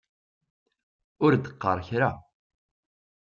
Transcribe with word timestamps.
Ur 1.25 1.31
d-qqaṛ 1.35 1.79
kra. 1.87 2.09